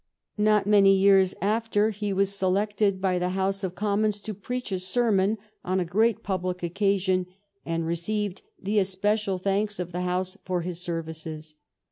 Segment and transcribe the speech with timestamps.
[0.39, 4.33] Not many years after he was selected by the House of 804 SACHEVERELL Commons to
[4.33, 7.27] preach a sermon on a great public occa sioUy
[7.67, 11.53] and received the especial thanks of the Houso for his services.